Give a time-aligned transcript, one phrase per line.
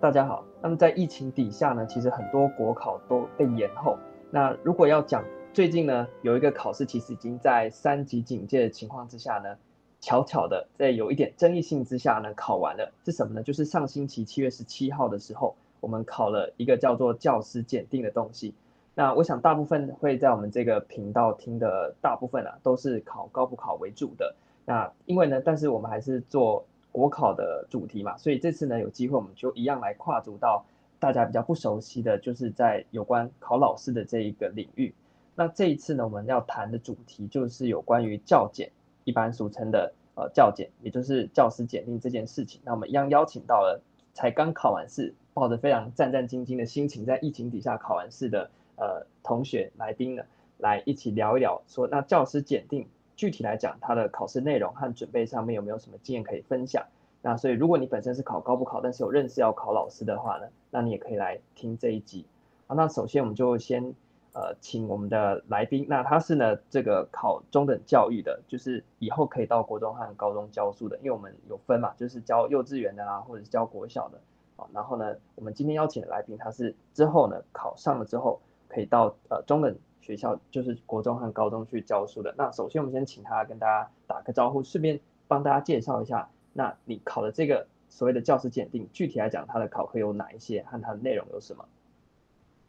[0.00, 0.44] 大家好。
[0.62, 3.98] 那么在疫情底下呢，其实很多国考都被延后。
[4.30, 9.56] 那如果要讲最近呢，有一个考试其实已经在三级警戒的情况之下呢，
[10.00, 12.92] 巧巧的在有一点争议性之下呢，考完了。
[13.04, 13.42] 是什么呢？
[13.42, 18.54] 就是上星期七月十七号的时候，我们考了一个叫做教师检定的东西。
[18.94, 24.36] 那我想大部分会在我们这个频道听的大部分啊，都是考高普考为主的。
[24.64, 26.64] 那因为呢，但是我们还是做。
[26.92, 30.64] 国考的主题嘛，所以这次呢，有机会我们就一样来跨足到
[30.98, 34.94] 大家比较不熟悉的，就是在有关考老师的这一个领域。
[35.34, 38.70] 那这一次呢，我们要谈的主题就是有关于教检，
[39.04, 42.60] 一般俗称的呃教检，也就是教师检定这件事情。
[42.64, 43.80] 那我们一样邀请到了
[44.14, 50.24] 才刚考完试，抱着非常战战兢兢的心情，在疫情底下考完试的呃同学来宾呢，
[50.56, 52.88] 来一起聊一聊，说那教师检定。
[53.18, 56.86] 具体来讲，它的考试内容和准备上面有没有什么经验可以分享？
[57.20, 62.24] 那所以，如果你本身是考高不考，但是有认识要考老师的话呢，那你也可以来听这一集。
[62.68, 63.92] 好，那首先我们就先
[64.34, 74.20] 呃请我们的来宾，那他是呢这个考中等教育的，就是以后可以到国中和高中教书的，因为我们有分嘛，就是教幼稚园的啊，或者是教国小的。
[74.54, 79.76] 好，然后呢，我们今天邀请的来宾，他是之后呢考上了之后可以到呃中等。
[80.00, 82.34] 学校就是国中和高中去教书的。
[82.36, 86.28] 那首先，我们先请他跟大家打个招呼，顺便帮大家介绍一下。
[86.52, 91.64] 那你考的这个所谓的教师检定，具体来讲，它的考核有哪一些，和它的内容有什么？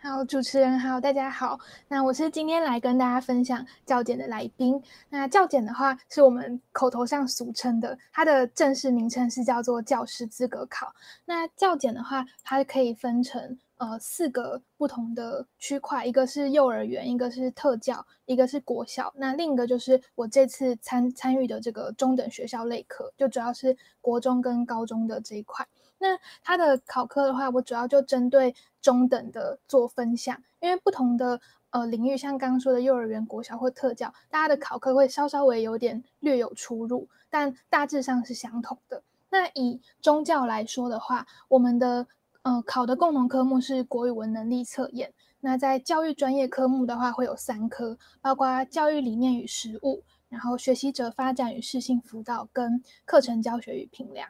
[0.01, 1.59] 好，主持人好，大家好。
[1.89, 4.81] 那我是今天来跟大家分享教检的来宾。
[5.09, 10.93] 那教检的话，是我们口头上俗称的，它的正式名称是叫做教师资格考。
[11.25, 13.59] 那教检的话，它可以分成。
[13.79, 25.65] 呃，四个不同的区块，一个是幼儿园，一个是特教，一个是国小，那另一个就是我这次参参与的这个中等学校类科，就主要是国中跟高中的这一块。
[25.97, 31.39] 那它的考科的话，我主要就针对中等的做分享，因为不同的
[31.69, 39.03] 呃领域，像刚刚说的幼儿园、国小或特教，大家的考科会稍稍微有点略有出入，但大致上是相同的。
[39.29, 42.07] 那以中教来说的话，我们的
[42.43, 45.13] 呃，考的共同科目是国语文能力测验。
[45.41, 54.29] 那在教育专业科目的话，会有三科，包括教育理念与实务，然后学习者发展与适性辅导，跟课程教学与评量。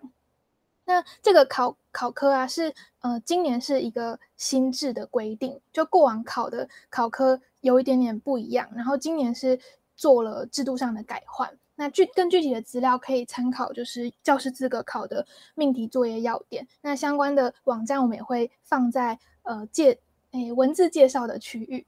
[0.86, 9.60] 那这个考考科啊，是呃，今年是一个新制的规定，就过往考的考科有一点点不一样，然后今年是
[9.96, 11.58] 做了制度上的改换。
[11.80, 15.26] 那具更具体的资料可以参考，就是教师资格考的
[15.56, 16.68] 命题作业要点。
[16.82, 19.98] 那相关的网站我们也会放在呃介
[20.32, 21.86] 诶文字介绍的区域。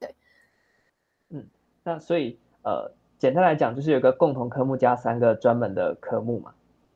[0.00, 0.12] 对，
[1.28, 1.46] 嗯，
[1.84, 6.52] 那所以呃简单来讲，就是有个共同科目加三个专门的科目嘛。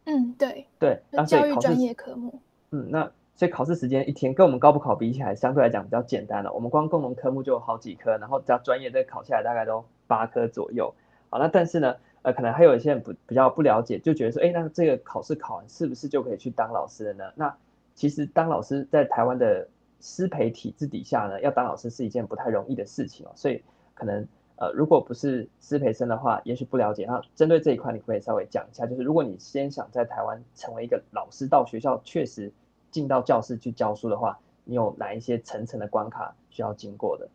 [0.06, 2.41] 嗯，对对，教育专业科目。
[2.72, 6.52] 嗯，那所以考试时间一天跟我们高补考比起来，相对来讲比较简单了。
[6.52, 10.92] 我们光共同科目就有好几科，然后加专业再考下来大概都八科左右。
[11.31, 11.94] 好，那但是呢？
[12.22, 17.24] 呃，可能还有一些人不比较不了解，就觉得说，哎，那这个考试考完是不是就可以去当老师了呢？
[17.34, 17.56] 那
[17.94, 19.68] 其实当老师在台湾的
[20.00, 23.32] 师培体制底下呢，要当老师是一件不太容易的事情哦。
[23.34, 23.62] 所以
[23.94, 27.04] 可能呃，如果不是师培生的话，也许不了解。
[27.06, 32.52] 那针对这一块，你可以稍微讲一下，就是如果你先想在台湾成为一个老师，到学校确实
[32.90, 37.28] 进到教室去教书的话，你有哪一些层层的关卡需要经过的？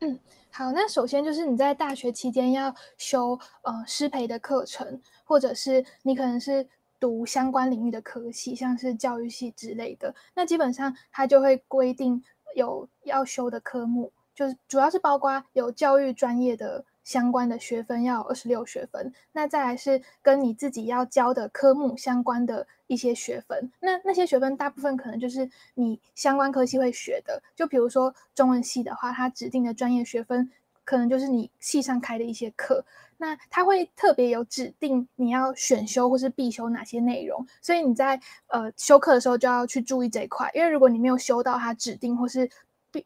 [0.00, 0.18] 嗯，
[0.50, 6.66] 好，那首先就是你在大学期间要修呃师培的课程，或者是你可能是
[7.00, 12.22] 读相关领域的科系，像是教育系之类的，那基本上它就会规定
[12.54, 16.84] 有要修的科目，就是主要是包括有教育专业的。
[17.08, 30.50] 相关的学分要二十六学分，那再来是跟你自己要教的科目相关的一些学分，那那些学分大部分可能就是你相关科系会学的，就比如说中文系的话，它指定的专业学分
[30.84, 32.84] 可能就是你系上开的一些课，
[33.16, 42.50] 那它会特别有指定你要选修或是必修哪些内容，所以你在呃修课的时候就要去注意这一块，因为如果你没有修到它指定或是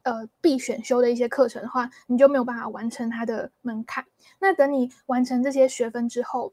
[0.03, 4.05] 呃必选修的一些课程的话，你就没有办法完成它的门槛。
[4.39, 6.53] 那等你完成这些学分之后，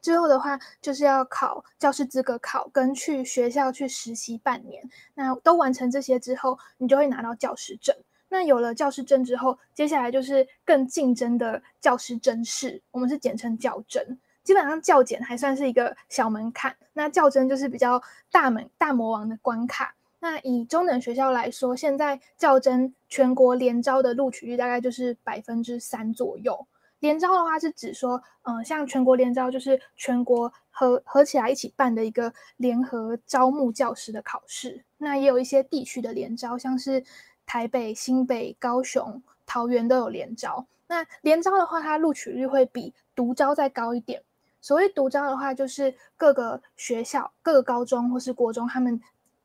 [0.00, 4.82] 之后的话就是要考教师资格考，跟去学校去实习半年。
[5.14, 7.94] 那都完成这些之后，你就会拿到教师证。
[8.28, 14.18] 那有了教师证之后，接下来就是更竞争的教师甄试，我们是简称教甄。
[14.42, 18.02] 基本上教检还算是一个小门槛，那教甄就是比较
[18.32, 19.94] 大门大魔王的关卡。
[20.22, 26.64] 那以中等学校来说，现在较真全国联招的录取率大概就是百分之三左右，
[27.00, 34.84] 联招的话是指说，嗯、像全国联招就是全国合合起来一起办的一个联合招募教师的考试。
[34.98, 37.02] 那也有一些地区的联招，像是
[37.44, 40.64] 台北、新北、高雄、桃园都有联招。
[40.86, 44.22] 那联招的话，它录取率会比独招再高一点。
[44.60, 49.00] 所谓独招的话，就是各个学校、各个高中或是国中，他们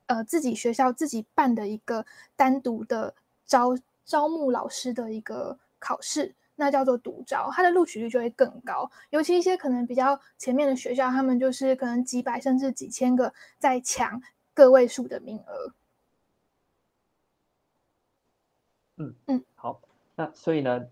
[0.07, 2.06] 呃自己学校自己办的一个
[2.36, 3.13] 单独的
[3.45, 8.89] 招招募老师的一个考试，那叫做独招，它的录取率就会更高。
[9.12, 14.21] 尤其一些可能比较前面的学校，他们就是可能几百甚至几千个在抢
[14.54, 15.71] 个位数的名额。
[18.98, 19.80] 嗯嗯，好，
[20.15, 20.88] 那所以呢？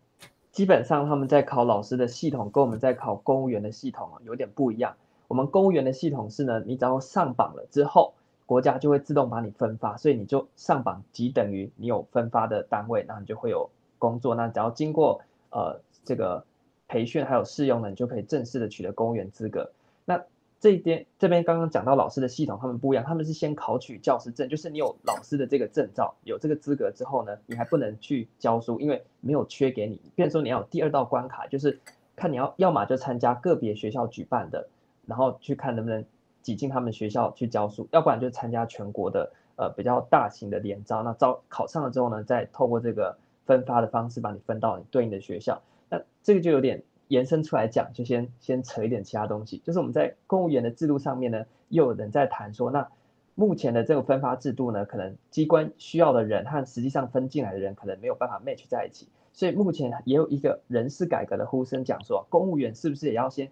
[0.51, 4.95] 基本上他们在考老师的系统跟我们在考公务员的系统啊有点不一样。
[5.27, 8.13] 我们公务员的系统是呢，你只要上榜了之后，
[8.45, 14.35] 国家就会自动把你分发，所以你就上榜即等于你有分发的单位，那你就会有工作。
[14.35, 16.45] 那只要经过呃这个
[16.87, 19.71] 培训还有试用呢，你就可以正式的取得公务员资格。
[20.05, 20.23] 那
[20.59, 29.99] 这边这边刚刚讲到老师的系统，他们不一样，他们是先考取教师证，就是你有老师的这个证照，有这个资格之后呢，你还不能去教书，因为没有缺给你。
[30.15, 31.79] 变成说你要有第二道关卡，就是
[32.15, 34.67] 看你要要么就参加个别学校举办的，
[35.05, 36.05] 然后去看能不能
[36.45, 41.01] 挤进他们学校去教书，要不然就参加全国的呃比较大型的联招。
[41.01, 45.59] 那招考上了之后呢，再透过这个分发的方式把你分到你对应的学校。
[45.89, 46.83] 那这个就有点。
[47.07, 52.89] 延伸出来讲，就先先扯一点其他东西，就是我们在公务员的制度上面呢，又有人在谈说，那
[53.35, 63.51] 目前的这个分发制度呢，可能机关需要的人和实际上分进来的人可能没有办法 match 在一起，所以目前也有一个人事改革的呼声，讲说公务员是不是也要先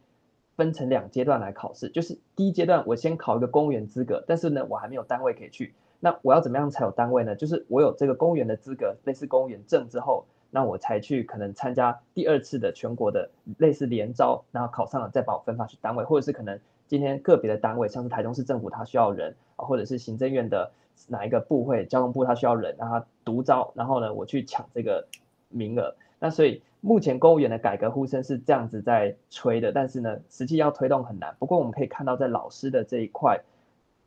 [0.56, 1.90] 分成两阶段来考试？
[1.90, 7.36] 就是第一阶段我先考一个公务员资格，但是呢，我还没有单位可以去，那我要怎么样才有单位呢？
[7.36, 10.26] 就是我有这个公务员的资格，类似公务员证之后。
[10.56, 13.28] 那我才去可能参加第二次的全国的
[13.58, 20.72] 类似联招，然后考上了再把我分发去单位，或者是可能今天个别的单位，像是台中市政府他需要人啊，或者是行政院的
[21.08, 25.08] 哪一个部会，交通部他需要人，让他独招，然后呢我去抢这个
[25.50, 25.96] 名额。
[26.20, 31.36] 那所以目前公务员的改革呼声是这样子在吹的，但是呢实际要推动很难。
[31.40, 33.42] 不过我们可以看到在老师的这一块。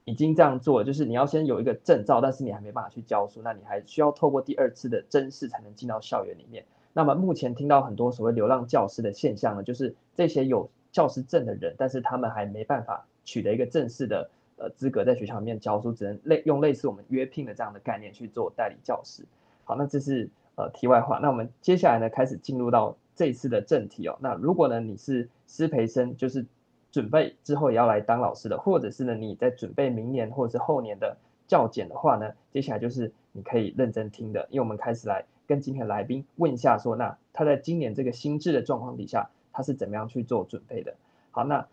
[0.08, 6.64] 已经这样做，就是你要先有一个证照，但是你还没办法去教书，那你还需要透过第二次的甄试才能进到校园里面。
[6.92, 19.24] 那么目前听到很多所谓流浪教师的现象呢，就是这些有教师证的人，但是他们还没办法取得一个正式的呃资格，在学校里面教书，只能类用类似我们约聘的这样的概念去做代理教师。
[19.64, 21.20] 好，那这是呃题外话。
[21.20, 24.18] 那我们接下来呢，开始进入到这一次的正题哦。
[24.20, 26.44] 那如果呢你是师培生，就是。
[26.92, 31.14] 准备之后也要来当老师的，或者是呢你在准备明年或者是后年的
[31.46, 40.94] 教检的话呢，接下来就是你可以认真听的，因为我们开始来跟今天的来宾问一下说，那他在今年这个心智的状况底下，他是怎么样去做准备的？
[41.32, 41.66] 好，那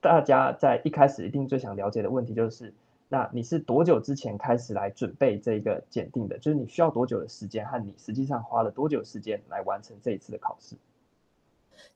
[0.00, 2.74] 大家在一开始一定最想了解的问题就是，
[3.14, 6.36] 那你是多久之前开始来准备这个检定的？
[6.36, 10.74] 就是你需要多久的时间，和你实际上花了多久时间来完成这一次的考试？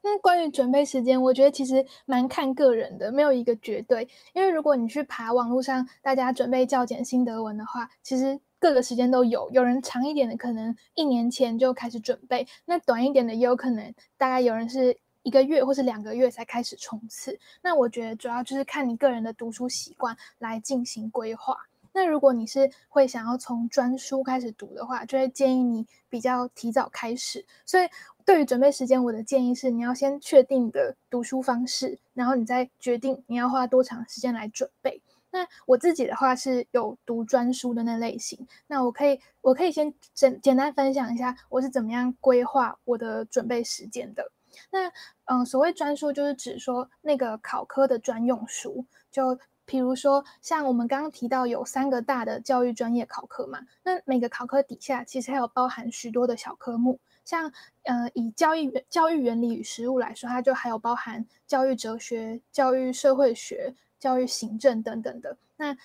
[0.01, 4.09] 那关于准备时间，我觉得其实蛮看个人的，没有一个绝对。
[4.33, 9.51] 因为如果你去爬网络上大家准备教检心得文的话，其实各个时间都有。
[9.51, 14.97] 有人长一点的，可能一年前就开始准备；那短一点的，也有可能大概有人是
[15.29, 17.39] 一个月或是两个月才开始冲刺。
[17.63, 21.57] 那我觉得主要就是看你个人的读书习惯来进行规划。
[21.93, 27.45] 那如果你是会想要从专书开始读的话，就会建议你比较提早开始。
[27.65, 27.89] 所以。
[28.29, 35.01] 对于准备时间，我的建议是，你要先确定你的读书方式，然后你再决定你要花多长时间来准备。
[35.31, 44.31] 那我自己的话是有读专书的那类型，那我可以，我可以先简简单分享一下我是怎么样规划我的准备时间的。
[44.71, 44.93] 那
[45.25, 56.99] 嗯，所谓专书就是指说那个考科的专用书，就比如说像我们刚刚提到有三个大的教育专业考科嘛，那每个考科底下其实还有包含许多的小科目。
[57.25, 65.37] 像呃，以教育原教育原理与实务来说，它就还有包含教育哲学、教育社会学、教育行政等等的。
[65.57, 65.77] 那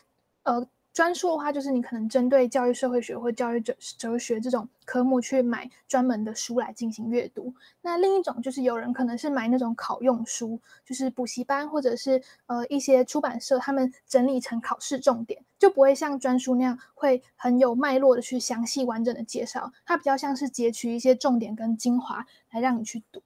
[0.44, 0.68] 呃。
[0.94, 7.52] 专书的话，就是你可能针对教育社会学或教育哲哲学这种科目去买专门的书来进行阅读。
[7.82, 23.20] 那另一种就是有人可能是买那种考用书，就是补习班或者是呃一些出版社他们整理成考试重点，就不会像专书那样会很有脉络的去详细完整的介绍，它比较像是截取一些重点跟精华来让你去读。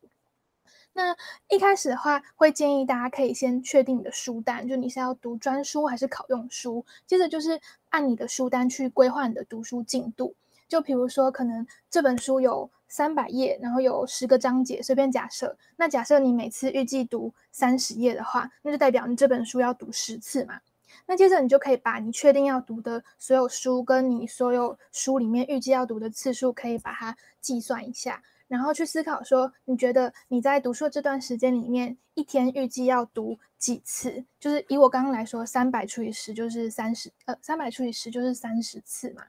[0.98, 1.16] 那
[1.48, 6.84] 一开始的话，会建议大家可以先确定你的书单，就你是要读专书还是考用书。
[7.06, 10.34] 接着就是按你的书单去规划你的读书进度。
[10.68, 15.56] 就比如说，可能这本书有三百页，然后有十个章节，随便假设。
[15.76, 20.60] 那假设你每次预计读三十页的话，那就代表你这本书要读十次嘛。
[21.06, 28.24] 那接着你就可以把你确定要读的所有书，跟你所有书里面预计要读的次数，可以把它计算一下。
[28.48, 34.24] 然后去思考说，你觉得你在读书这段时间里面，一天预计要读几次？
[34.40, 39.24] 就是以我刚刚来说，三百除以十就是三十，呃，三百除以十就是三十次嘛。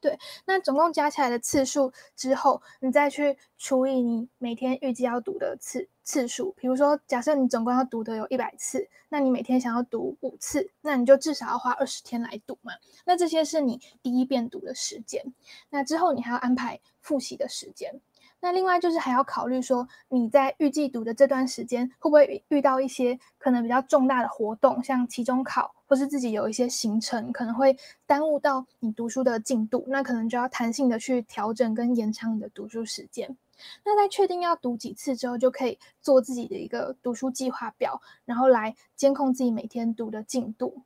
[0.00, 6.54] 对，那总共加起来的次数之后，你再去除以你每天预计要读的次次数。
[6.56, 12.74] 比如说，假设你总共要读的有一百次，那你每天想要读五次，那你就至少要花二十天来读嘛。
[13.04, 15.34] 那这些是你第一遍读的时间，
[15.70, 18.00] 那之后你还要安排复习的时间。
[18.40, 27.76] 那另外就是还要考虑说，你在预计读的这段时间，会不会遇到一些可能比较重大的活动，像期中考，或是自己有一些行程，可能会
[28.06, 33.36] 耽误到你读书的进度，那可能就要弹性的去调整跟延长你的读书时间。
[33.84, 40.82] 那在确定要读几次之后，就可以做自己的一个读书计划表，然后来监控自己每天读的进度。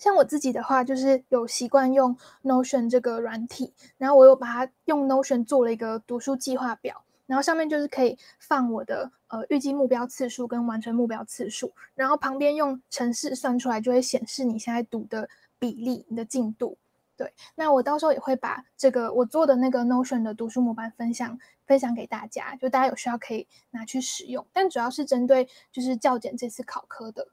[0.00, 15.28] 像我自己的话，就是有习惯用 Notion 这个软体，然后我又把它用 Notion 做了一个读书计划表，然后上面就是可以放我的呃预计目标次数跟完成目标次数，然后旁边用程式算出来就会显示你现在读的
[15.58, 16.78] 比例、你的进度。
[17.14, 27.28] 对，那我到时候也会把这个我做的那个 Notion 的读书模板分享分享给大家，就大家有需要可以拿去使用，但主要是针对就是教检这次考科的。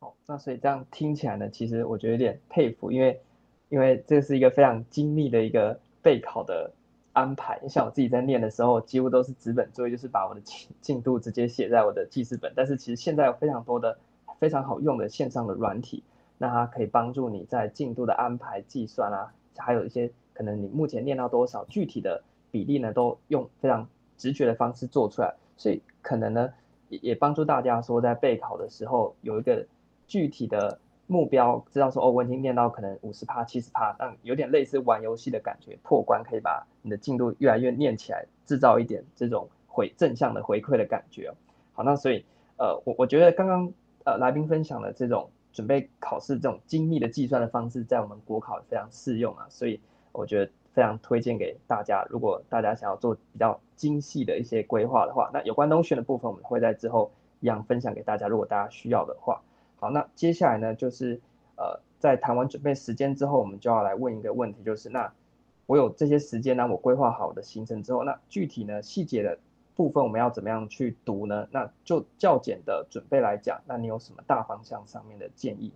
[0.00, 3.20] 哦，那所以这样听起来呢，其实我觉得有点佩服，因为
[3.68, 6.72] 因为这是一个非常精密的一个备考的
[7.12, 7.60] 安排。
[7.68, 12.50] 像我自己在念的时候，几乎都是纸本作业，就是把我的进进度直接写在我的记事本。
[12.56, 13.98] 但是其实现在有非常多的
[14.38, 16.02] 非常好用的线上的软体，
[16.38, 25.34] 那它可以帮助你在进度的安排、计算啊，还有一些可能你目前念到多少具体的比例呢，都用非常直觉的方式做出来。
[25.58, 26.50] 所以可能呢，
[26.88, 29.66] 也也帮助大家说在备考的时候有一个。
[30.10, 41.32] 具体的目标，知道说哦，我已经念到可能五十趴、七十趴，但有点类似玩游戏的感觉，破关可以把你的进度越来越念起来，制造一点这种回正向的回馈的感觉。
[41.74, 42.24] 好，那所以
[42.58, 43.72] 呃，我我觉得刚刚
[44.04, 52.04] 呃来宾分享的这种准备考试这种精密的计算的方式，在我们国考非常适用啊，所以我觉得非常推荐给大家。
[52.10, 58.26] 如果大家想要做比较精细的一些规划的话，那有关 Notion 的部分，我们会在之后一样分享给大家。
[58.26, 59.40] 如果大家需要的话。
[59.80, 61.20] 好，那接下来呢，就是
[61.56, 65.12] 呃，在谈完准备时间之后，我们就要来问一个问题，就是那
[65.66, 69.38] 我有这些时间呢，我规划好的行程之后，那具体呢细节的
[69.74, 71.48] 部分我们要怎么样去读呢？
[71.50, 75.72] 那就较简的准备来讲，那你有什么大方向上面的建议？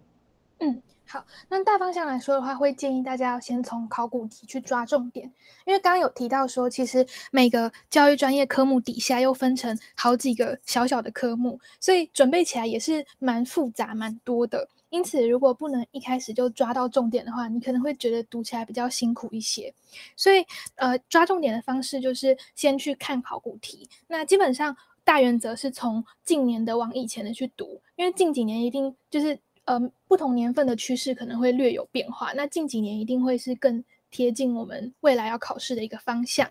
[0.59, 0.83] 嗯。
[1.07, 5.31] 好，那大方向来说的话，会建议大家要先从考古题去抓重点，
[5.67, 14.67] 因为刚刚有提到说，其实每个教育专业科目底下又分成好几个小小的科目，所以准备起来也是蛮复杂、蛮多的。
[14.89, 19.73] 因此，如果不能一开始就抓到重点的话，你可能会觉得读起来比较辛苦一些。
[20.17, 20.45] 所以，
[20.77, 23.87] 呃，抓重点的方式就是先去看考古题。
[24.09, 29.39] 那基本上大原则是从近年的往以前的去读，因为近几年一定就是。
[29.65, 32.33] 呃，不同年份的趋势可能会略有变化。
[32.35, 36.51] 那近几年一定会是更贴近我们未来要考试的一个方向。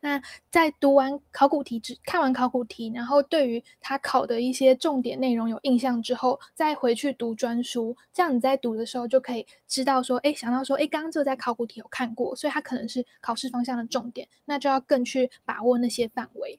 [0.00, 16.58] 那在读完考古题之，看完考古题，然后对于他考的一些重点内容有印象之后，再回去读专书，这样你在读的时候就可以知道说，哎，想到说，哎，刚刚这个在考古题有看过，所以它可能是考试方向的重点，那就要更去把握那些范围。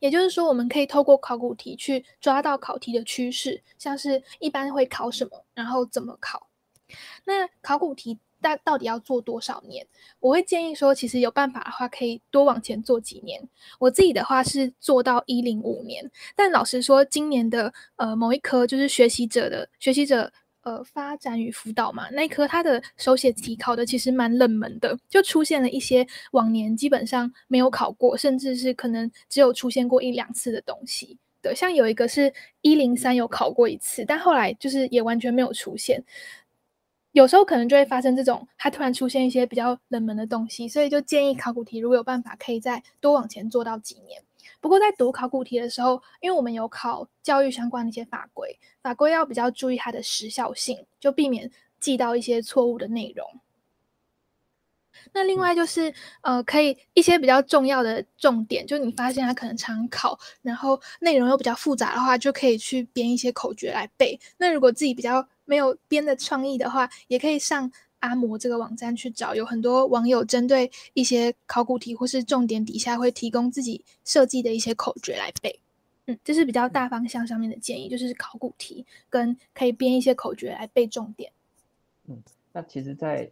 [0.00, 6.48] 也就是说，我们可以透过考古题去抓到考题的趋势，像是一般会考什么，然后怎么考。
[7.24, 9.86] 那考古题大到底要做多少年？
[10.20, 13.46] 我会建议说，其实有办法的话，可以多往前做几年。
[13.78, 20.32] 我自己的话是做到一零五年，但老实说，今年的呃某一科就是学习者的学习者。
[20.68, 31.16] 呃，发展与辅导嘛，那一科它的手写题考的其实蛮冷门的，就出现了一些往年基本上没有考过，甚至是可能只有出现过一两次的东西。
[31.40, 36.04] 对，像有一个是一零三有考过一次，但后来就是也完全没有出现。
[37.12, 44.22] 有时候可能就会发生这种，它突然出现一些比较冷门的东西，所以就建议考古题如果有办法，可以再多往前做到几年。
[44.60, 53.40] 不过在读考古题的时候，因为我们有考教育相关的一些法规，法规要比较注意它的时效性，就避免记到一些错误的内容。
[55.12, 64.18] 那另外就是，呃，可以一些比较重要的重点，就你发现它可能常考，然后内容又比较复杂的话，就可以去编一些口诀来背。
[64.38, 67.70] 那如果自己比较没有编的创意的话，也可以上
[68.00, 75.58] 阿摩这个网站去找，有很多网友针对一些考古题或是重点底下会提供自己设计的一些口诀来背。
[76.06, 81.30] 嗯，这是比较大方向上面的建议，就是考古题跟可以编一些口诀来背重点。
[82.06, 83.30] 嗯，那其实，在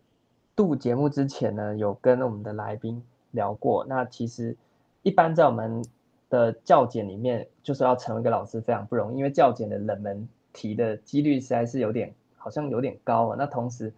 [0.57, 3.85] 录节目之前呢，有跟我们的来宾聊过。
[3.89, 4.55] 那其实
[5.03, 5.83] 一般在我们
[6.29, 13.37] 的教检里面，就是要成为一个老师非常不容易，因为教检的冷门题的几率实在是有点，好像有点高啊。
[13.39, 13.91] 那同时，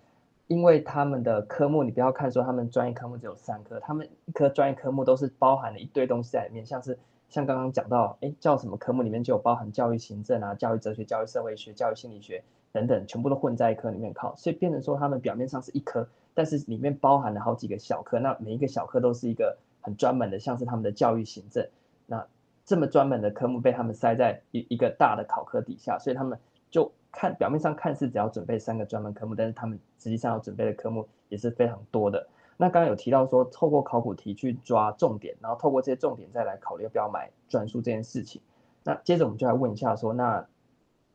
[0.49, 21.69] 因为他们的科目，你不要看说他们专业科目只有三科，他们一科专业科目都是包含了一堆东西在里面，像是像刚刚讲到，哎，叫什么科目里面就有包含教育行政啊、教育哲学、教育社会学、教育心理学等等，全部都混在一科里面考，所以变成说他们表面上是一科，但是里面包含了好几个小科，那每一个小科都是一个很专门的，像是他们的教育行政。
[22.07, 22.27] 那
[22.65, 26.39] 这么专门的科目被他们塞在一一个大的考科底下，所以他们
[26.71, 32.27] 就看表面上看似只要准备三个专门科目，但是他们实际上要准备的科目也是非常多的。
[32.57, 38.43] 那刚刚有提到说，透过考古题去抓重点，然后透过这些重点再来考虑要不要买专书这件事情。
[38.85, 40.47] 那接着我们就来问一下说，那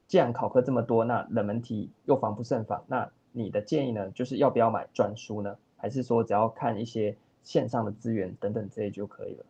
[0.08, 5.58] 既然考科这么多，那冷门题又防不胜防，那你的建议呢，就是要不要买专书呢？
[5.76, 9.46] 还是说只要看一些线上的资源等等这些就可以了？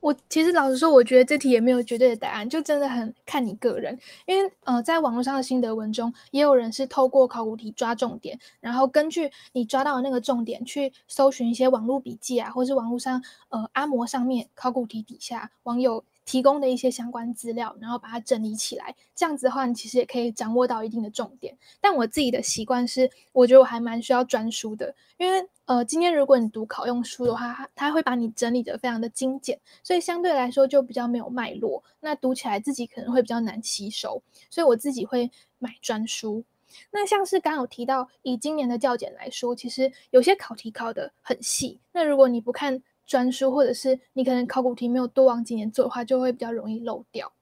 [0.00, 3.98] 我其实老实说，我觉得这题也没有绝对的答案，就真的很看你个人。
[4.26, 18.94] 因为呃，在网络上的心得文中，也有人是透过考古题抓重点，然后根据你抓到的那个重点去搜寻一些网络笔记啊，或是网络上呃阿摩上面考古题底下网友提供的一些相关资料，然后把它整理起来。
[19.14, 21.56] 这样子的话，你其实也可以掌握到一定的重点。
[21.80, 25.48] 但我自己的习惯是，我觉得我还蛮需要专书的，因为。
[25.68, 36.42] 呃，今天如果你读考用书的话，它它会把你整理得非常的精简，所以相对来说就比较没有脉络，那读起来自己可能会比较难吸收，所以我自己会买专书。
[36.90, 47.32] 那像是刚有提到，以今年的教检来说，其实有些考题考得很细，那如果你不看专书，或者是你可能考古题没有多往几年做的话，就会比较容易漏掉。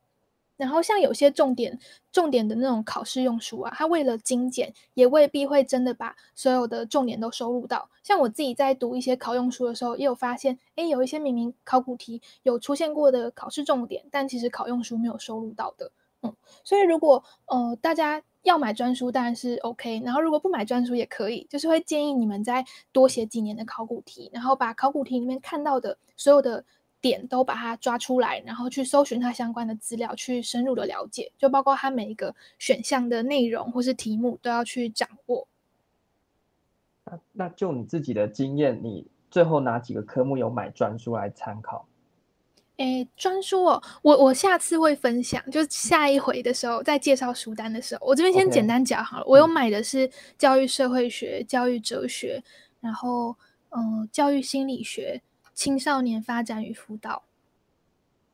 [0.57, 1.79] 然后像有些重点
[2.11, 7.91] 重点的那种考试用书啊，它为了精简，也未必会真的把所有的重点都收录到。
[8.03, 15.91] 像我自己在读一些考用书的时候，也有发现，哎，有一些明明考古题有出现过的考试重点，但其实考用书没有收录到的。
[16.23, 20.01] 嗯，所以如果呃大家要买专书，当然是 OK。
[20.05, 26.65] 然后如果不买专书也可以，就是会建议你们再多写几年的考古题，然后把考古题里面看到的所有的。
[26.99, 35.47] 点都把它抓出来，然后去搜寻它相关的资料，去深入的了解，就包括它每一个选项的内容或是题目都要去掌握。
[37.05, 41.87] 那那就你自己的经验，你最后哪几个科目有买专书来参考？
[42.77, 49.25] 诶，专书哦，我我下次会分享，就下一回的时候再介绍书单的时候，我这边先简单讲好了。
[49.27, 52.43] 我有买的是教育社会学、教育哲学，
[52.81, 53.37] 然后
[53.71, 55.23] 嗯、呃，教育心理学。
[55.55, 57.23] 青少年发展与辅导，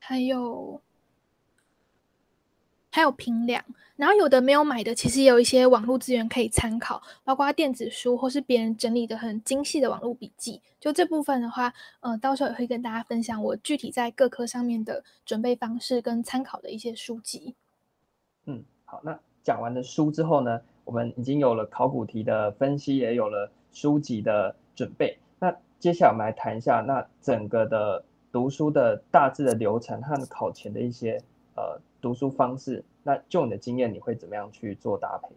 [0.01, 0.83] 还有
[2.95, 3.65] 还有评量，
[3.97, 10.61] 然后有的没有买的，其实也有一些网络资源可以参考，包括电子书或是别人整理的很精细的网络笔记。
[10.79, 17.55] 就这部分的话，呃，到时候也会跟大家分享我具体在各科上面的准备方式跟参考的一些书籍。
[18.45, 25.17] 嗯，好，那讲完了书之后呢，我们已经有了考古题的分析，也有了书籍的准备。
[25.39, 31.19] 那接下来我们来谈一下，那整个的读书的大致的流程和考前的一些
[31.57, 32.85] 呃读书方式。
[33.03, 35.35] 那就你的经验，你会怎么样去做搭配？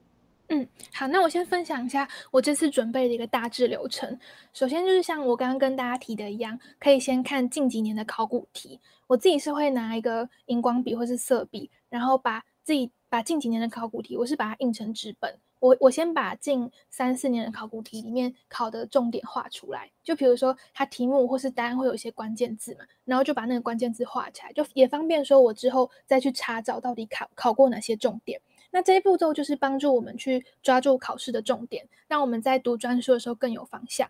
[0.49, 4.19] 嗯，好，那我先分享一下我这次准备的一个大致流程。
[4.53, 8.79] 首先就是像我刚刚跟大家提的一样，可以先看近几年的考古题。
[9.07, 15.39] 我自己是会拿一个荧光笔或是色笔，然后把自己把近几年的考古题，我是把它印成纸本。
[15.59, 28.39] 我我先把近三四年的考古题里面考的重点画出来，就比如说它题目或是答案会有一些关键字嘛，然后就把那个关键字画起来，就也方便说我之后再去查找到底考考过哪些重点。
[28.71, 34.09] 那这一步骤就是帮助我们去抓住考试的重点，让我们在读专书的时候更有方向。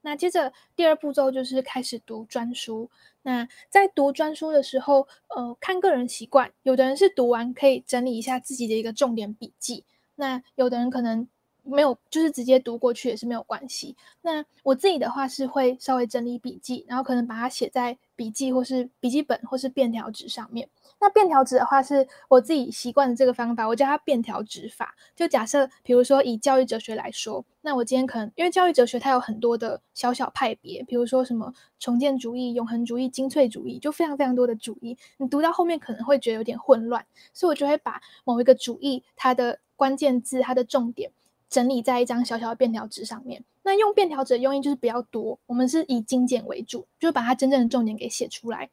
[0.00, 2.88] 那接着第二步骤就是开始读专书。
[3.22, 9.84] 那在读专书的时候，呃，看个人习惯，有的人是读完可以整理一下自己的一个重点笔记。
[10.18, 11.26] 那有的人可能
[11.62, 13.94] 没有，就是直接读过去也是没有关系。
[14.22, 20.68] 那我自己的话是会稍微整理笔记，然后可能把它写在笔记或是笔记本或是便条纸上面。
[20.98, 24.96] 那便条纸的话是我自己习惯的这个方法，我叫它便条纸法。
[25.14, 37.04] 就假设，比如说以教育哲学来说，那我今天可能因为教育哲学它有很多的小小派别，比如说什么重建主义、永恒主义、精粹主义，就非常非常多的主义，你读到后面可能会觉得有点混乱，
[37.34, 41.12] 所以我就会把某一个主义它的关键字、它的重点
[41.48, 43.44] 整理在一张小小的便条纸上面。
[43.62, 48.68] 那用便条纸的用意就是比较多，我们是以精简为主，就把它真正的重点给写出来。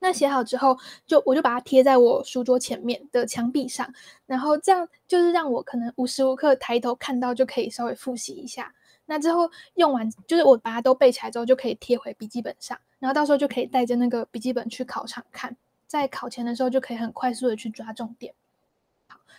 [0.00, 0.76] 那写好之后，
[1.06, 3.90] 就我就把它贴在我书桌前面的墙壁上，
[4.26, 8.74] 然后这样就是让我可能无时无刻抬头看到就可以稍微复习一下。
[9.06, 18.34] 那之后用完，就是我把它都背起来之后，就可以贴回笔记本上，然后到时候就可以带着那个笔记本去考场看，在考前的时候就可以很快速的去抓重点。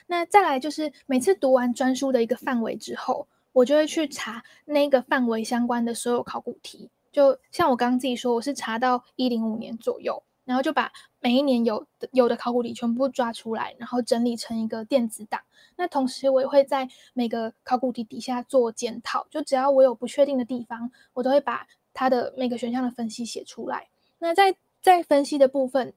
[0.07, 10.23] 那再来就是每次读完专书的一个范围之后，我就会去查那个范围相关的所有考古题，就像我刚刚自己说，我是查到一零五年左右。
[10.45, 15.41] 然后就把每一年有的有的考古题全部抓出来，然后整理成一个电子档。
[15.75, 21.65] 那同时我也会在每个考古题底下做检讨，就只要我有不确定的地方，我都会把
[21.95, 23.87] 它的每个选项的分析写出来。
[24.19, 25.95] 那在在分析的部分，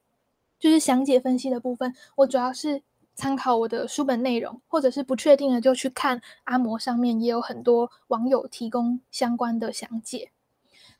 [0.59, 2.81] 就是详解分析的部分，我主要是
[3.19, 10.31] 参考我的书本内容，或者是不确定的就去看阿摩上面也有很多网友提供相关的详解。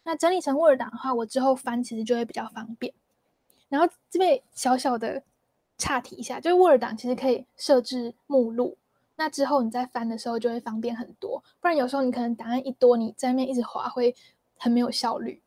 [0.03, 2.93] 那整理成 Word 档的话，我之后翻其实就会比较方便。
[3.69, 5.23] 然后这边小小的
[5.77, 8.77] 岔题一下，就是 Word 档其实可以设置目录，
[9.15, 11.45] 那之后你再翻的时候就会方便很多。
[11.61, 14.13] 不然有时候你可能档案一多，你在那边一直划会
[14.57, 15.41] 很没有效率。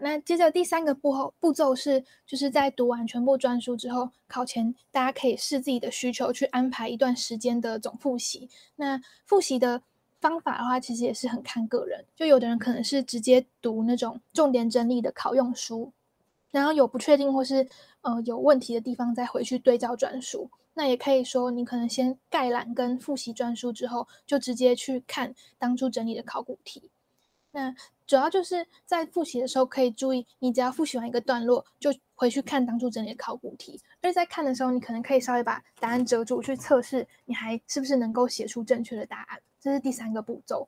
[0.00, 8.48] 那接着第三个步后步骤是，就是在读完全部专书之后，考前大家可以视自己的需求去安排一段时间的总复习。
[8.76, 9.82] 那复习的
[10.20, 15.92] 方法的话，其实也是很看个人，就有的人可能是直接读那种重点整理的考用书。
[16.50, 17.68] 然后有不确定或是
[18.00, 20.50] 呃有问题的地方，再回去对照专书。
[20.74, 26.90] 那也可以说，你可能先概览跟复习专书之后，就直接去看当初整理的考古题。
[27.50, 27.74] 那
[28.08, 33.78] 主要就是在复习的时候，可以注意，你只要复习完一个段落，就回去看当初整理的考古题。
[34.00, 39.38] 而在看的时候，你可能可以稍微把答案遮住，去测试你还是不是能够写出正确的答案。
[39.60, 40.66] 这是第三个步骤。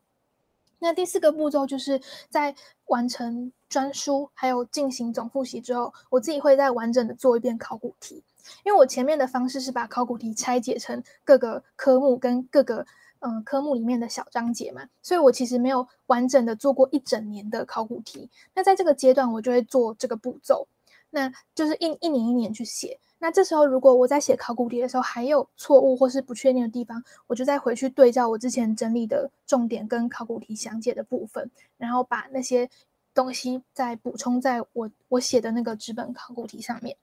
[0.78, 1.98] 那第四个步骤就是
[2.28, 2.54] 在
[2.86, 8.22] 完成专书还有进行总复习之后，我自己会再完整的做一遍考古题，
[8.64, 12.86] 因为我前面的方式是把考古题拆解成各个科目跟各个
[13.20, 18.28] 嗯、科目里面的小章节嘛，所以我其实没有完整的做过一整年的考古题。
[18.54, 20.66] 那在这个阶段，我就会做这个步骤，
[21.10, 22.98] 那就是一一年一年去写。
[23.18, 32.70] 那这时候，如果我在写考古题的时候还有错误或是不确定的地方，我就再回去对照我之前整理的重点跟考古题详解的部分，然后把那些
[33.12, 36.96] 东西再补充在我我写的那个纸本考古题上面。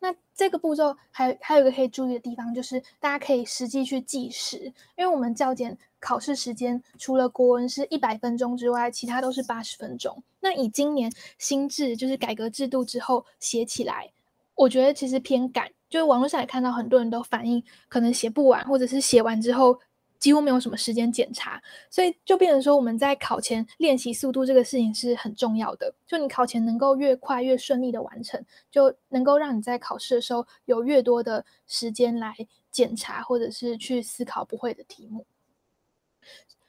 [0.00, 10.22] 那这个步骤还还有一个可以注意的地方，就是大家可以实际去计时，因为我们教检考试时间除了国文是一百分钟之外，其他都是八十分钟。
[10.40, 14.10] 那以今年新制就是改革制度之后写起来。
[14.56, 19.76] 我觉得其实偏赶，就是网络上也看到很多人都反映，可能写不完，或者是写完之后
[20.18, 25.94] 几乎没有什么时间检查，所以就变成说我们在考前练习速度这个事情是很重要的。
[26.06, 32.34] 就你考前能够越快越顺利的完成，就能够让你在考试的时候有越多的时间来
[32.70, 35.26] 检查或者是去思考不会的题目。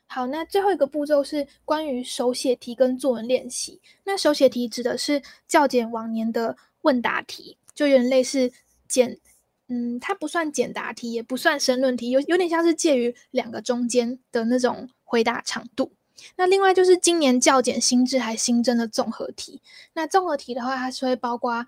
[0.08, 3.82] 好，那最后一个步骤是关于手写题跟作文练习。
[4.04, 7.58] 那手写题指的是教检往年的问答题。
[7.74, 8.50] 就有点类似
[8.88, 9.20] 简，
[9.68, 15.94] 嗯，它不算简答题，也不算申论题，有有点像是介于两个中间的那种回答长度。
[16.38, 19.62] 那另外就是今年教检新制还新增了综合题。
[19.94, 21.66] 那综合题的话，它是会包括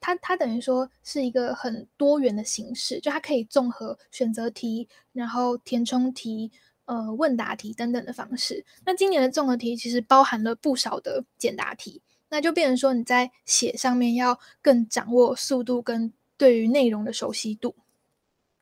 [0.00, 6.50] 它，它等于说是一个很多元的形式，就它可以综合选择题，然后填充题，
[6.86, 8.64] 呃，问答题等等的方式。
[8.86, 12.00] 那今年的综合题其实包含了不少的简答题。
[12.32, 17.74] 那就变成说，你在写上面要更掌握速度跟对于内容的熟悉度。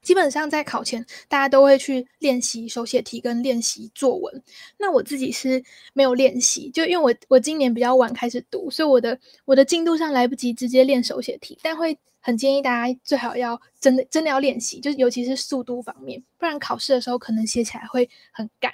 [0.03, 4.43] 基本上在考前，大家都会去练习手写题跟练习作文。
[4.79, 5.62] 那我自己是
[5.93, 11.57] 没有练习，就因为我我今年比较晚开始读，所以我的我的进度上来不及直接练手写题。
[11.62, 18.73] 但会很建议大家最好要真的真的要练习，就尤其是速度方面，不然考试的时候可能写起来会很赶。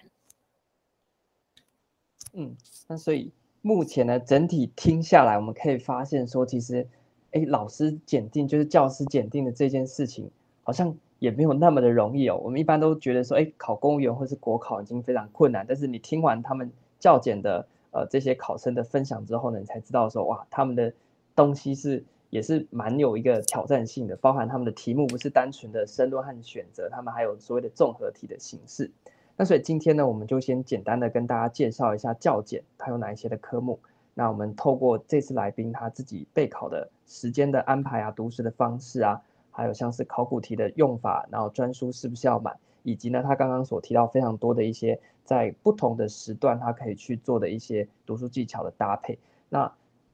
[2.33, 2.57] 嗯，
[2.88, 3.31] 那所以。
[3.67, 6.87] 目前呢，整体听下来，我们可以发现说，其实，
[7.35, 10.31] 哎，老师检定就是教师检定的这件事情，
[10.62, 12.40] 好像也没有那么的容易哦。
[12.42, 16.70] 我们一般都觉得说，哎，考公务员或是国考已经非常困难，但是你听完他们
[17.01, 20.92] 教检的呃这些考生的分享之后呢，你才知道说，哇，他们的
[21.35, 28.92] 东西是也是蛮有一个挑战性的，包含他们的题目不是单纯的申论和选择，他们还有所谓的综合题的形式。
[29.37, 33.81] 那所以今天呢，我们就先简单的跟大家介绍一下教检它有哪一些的科目。
[34.14, 49.19] 那我们透过这次来宾他自己备考的时间的安排啊，读书的方式啊，还有像是考古题的用法，然后专书是不是要买，以及呢，他刚刚所提到非常多的一些在不同的时段他可以去做的一些读书技巧的搭配。
[49.49, 49.73] 那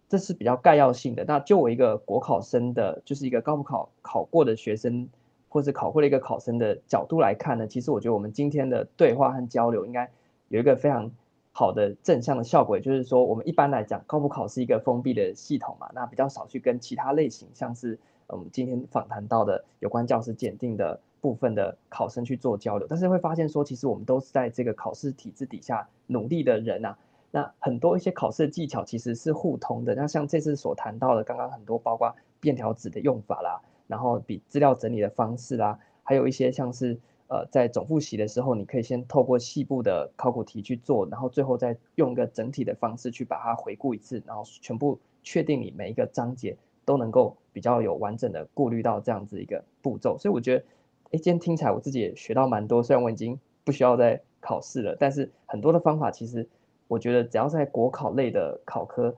[0.09, 1.24] 这是比较概要性的。
[1.24, 5.09] 那就我一个国考生的，就是一个高普考考过的学生，
[5.48, 10.11] 或是考过的一个考生的角度来看呢，其实我觉得我们今天的对话和交流应该
[10.48, 11.11] 有一个非常
[11.52, 21.00] 好的正向的效果，也就是说我们一般来讲，高普考是一个封闭的系统嘛，那比较少去跟其他类型，像是我们今天访谈到的有关教师检定的。
[21.22, 26.96] 部分的考生去做交流，但是会发现说，其实我们都是在这个考试体制底下努力的人啊。
[27.30, 29.94] 那很多一些考试的技巧其实是互通的。
[29.94, 36.98] 那像这次所谈到的，刚刚很多包括便条纸的用法啦，然后比资料整理的方式啦，还有一些像是
[37.30, 50.18] 呃在总复习的时候，你可以先透过细部的考古题去做，然后最后再用一个整体的方式去把它回顾一次，然后全部确定你每一个章节都能够比较有完整的过滤到这样子一个步骤。
[50.18, 50.64] 所以我觉得。
[51.12, 52.80] 哎，今天听起来我自己也学到蛮多。
[52.80, 56.48] 虽然我已经不需要再考试了，但是很多的方法其实
[56.86, 59.12] 我觉得只要在国考类的考科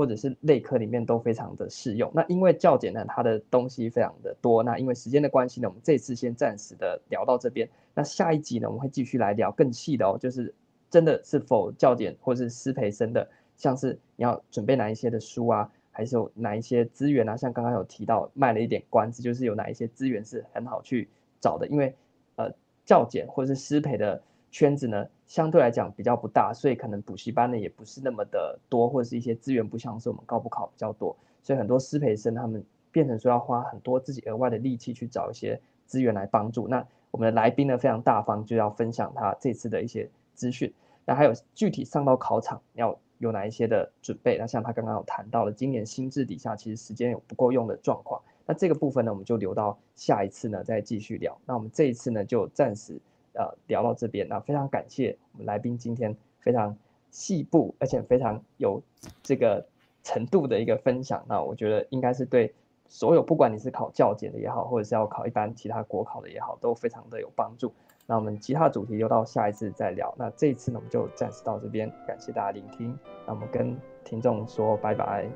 [0.00, 2.10] 或者是类科里面都非常的适用。
[2.14, 4.62] 那因为教检呢，它的东西非常的多。
[4.62, 7.68] 那因为时间的关系呢，我们这次先暂时的聊到这边。
[7.92, 10.54] 那下一集呢，我们会继续来聊更细的哦，就是
[10.88, 15.70] 真的是否教检或是师培生的，像是你要准备哪一些的书啊。
[15.92, 17.36] 还是有哪一些资源啊？
[17.36, 21.06] 像刚刚有提到卖了一点关子，就是有哪一些资源是很好去
[21.40, 21.94] 找的，因为
[22.36, 22.50] 呃
[22.86, 36.66] 教检或者是师培的圈子呢，相对来讲比较不大，所以可能补习班呢也不是那么的多，或者是一些资源不像是我们高补考比较多，所以很多师培生他们变成说要花很多自己额外的力气去找一些资源来帮助。
[36.66, 40.74] 那我们的来宾呢非常大方，就要分享他这次的一些资讯。
[41.06, 42.98] 那还有具体上到考场要。
[43.20, 44.38] 有哪一些的准备？
[44.38, 48.18] 那像他刚刚有谈到了，今年新制底下其实时间有不够用的状况。
[48.46, 51.38] 那这个部分呢，我们就留到下一次呢再继续聊。
[51.44, 52.98] 那我们这一次呢就暂时
[53.34, 54.26] 呃聊到这边。
[54.28, 56.76] 那非常感谢我们来宾今天非常
[57.10, 58.82] 细部而且非常有
[59.22, 59.64] 这个
[60.02, 61.24] 程度的一个分享。
[61.28, 62.52] 那我觉得应该是对
[62.88, 67.72] 所有不管你是考教检的也好，或者是要考一般其他国考的也好，都非常的有帮助。
[68.06, 70.12] 那我们其他主题留到下一次再聊。
[70.18, 72.98] 那这一次呢，我们就暂时到这边，感谢大家聆听。
[73.24, 75.30] 那我们跟听众说拜拜，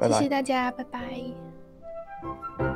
[0.00, 2.73] 拜拜，谢谢大家，拜拜。